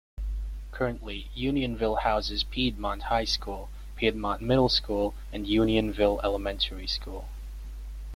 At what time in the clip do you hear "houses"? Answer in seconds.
1.97-2.43